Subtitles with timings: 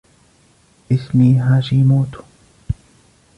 [0.91, 2.21] اسمي هاشيموتو.